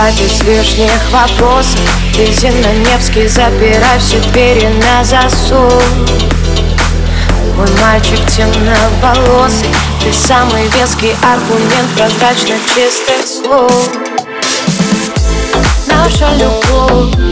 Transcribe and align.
Хватит 0.00 0.44
лишних 0.44 1.10
вопросов. 1.10 1.78
Вези 2.16 2.48
на 2.48 2.72
Невский, 2.72 3.28
запирай 3.28 3.98
все 3.98 4.18
двери 4.30 4.68
на 4.68 5.04
засов 5.04 5.84
Мой 7.54 7.68
мальчик 7.82 8.18
темноволосый 8.30 9.68
Ты 10.02 10.10
самый 10.10 10.66
веский 10.68 11.14
аргумент 11.22 11.90
прозрачно 11.94 12.54
чистых 12.74 13.26
слов. 13.26 13.90
Наша 15.86 16.30
любовь 16.34 17.29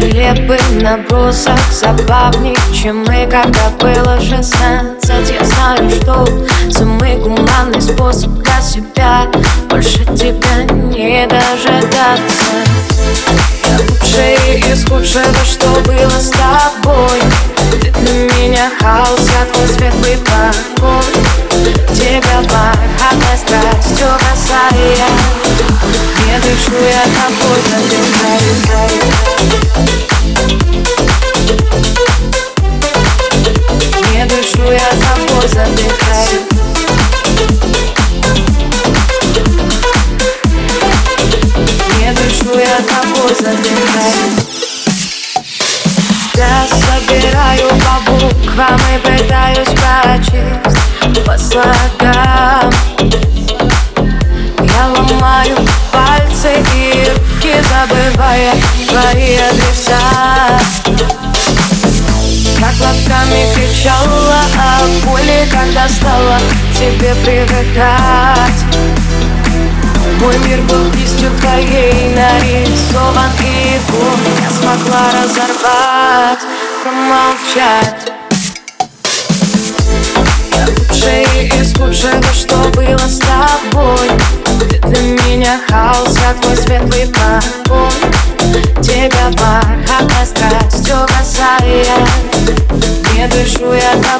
Нелепый 0.00 0.58
набросок 0.80 1.60
Забавней, 1.70 2.56
чем 2.74 3.04
мы, 3.04 3.28
когда 3.30 3.68
было 3.78 4.18
шестнадцать. 4.18 5.30
Я 5.30 5.44
знаю, 5.44 5.90
что 5.90 6.26
самый 6.70 7.18
гуманный 7.18 7.82
способ 7.82 8.30
для 8.30 8.60
себя 8.62 9.26
Больше 9.68 10.06
тебя 10.16 10.64
не 10.72 11.26
дожидаться. 11.26 12.50
Я 13.62 13.78
лучшее 13.90 14.60
из 14.72 14.84
худшего, 14.86 15.44
что 15.44 15.68
было 15.84 16.18
с 16.18 16.30
тобой. 16.30 17.20
Ты 17.82 17.90
для 17.90 18.12
меня 18.38 18.70
хаос, 18.80 19.20
я 19.20 19.52
твой 19.52 19.68
светлый 19.68 20.16
покой. 20.24 21.12
Тебя 21.94 22.40
бархатной 22.48 23.36
страстью 23.36 24.06
бросая 24.16 25.49
дышу 34.40 34.72
я 34.72 34.88
тобой, 35.04 35.48
задыхаюсь 35.48 36.40
Не 41.98 42.12
дышу 42.12 42.58
я 42.58 42.78
тобой, 42.88 43.34
задыхаюсь 43.34 44.46
Я 46.36 46.66
собираю 46.70 47.68
по 47.68 47.94
буквам 48.10 48.80
и 48.94 48.98
пытаюсь 48.98 49.68
прочесть 49.68 51.24
по 51.26 51.36
слогам. 51.36 52.72
Я 54.62 54.82
ломаю 54.96 55.56
пальцы 55.92 56.50
и 56.74 57.10
руки, 57.10 57.54
забывая 57.68 58.54
твои 58.88 59.36
адреса. 59.36 60.60
Как 62.60 62.78
лапками 62.78 63.54
кричала 63.54 64.04
о 64.04 64.09
когда 65.46 65.88
стала 65.88 66.38
тебе 66.78 67.14
привыкать. 67.24 68.64
Мой 70.20 70.36
мир 70.38 70.60
был 70.62 70.90
кистью 70.92 71.30
твоей 71.40 72.14
нарисован 72.14 73.30
И 73.40 73.74
его 73.74 74.04
я 74.42 74.50
смогла 74.50 75.10
разорвать, 75.12 76.40
промолчать 76.82 78.12
Я 80.52 80.66
лучшее 80.66 81.48
из 81.48 81.72
худшего, 81.74 82.34
что 82.34 82.56
было 82.74 82.98
с 82.98 83.18
тобой? 83.18 84.10
Ты 84.68 84.78
для 84.88 85.00
меня 85.00 85.60
хаос, 85.70 86.18
я 86.18 86.34
твой 86.34 86.56
светлый 86.56 87.06
покой. 87.06 87.90
Тебя 88.82 89.30
бархатной 89.38 90.26
страстью 90.26 90.96
бросая 91.06 92.06
Не 93.14 93.26
дышу 93.28 93.72
я 93.72 93.92
тобой, 94.02 94.19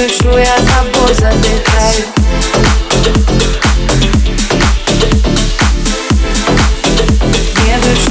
дышу 0.00 0.38
я 0.38 0.56
тобой, 0.66 1.14
задыхаюсь 1.14 2.39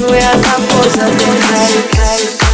we 0.09 0.18
are 0.18 0.42
composed 0.42 0.97
of 0.97 1.12
the. 1.18 2.48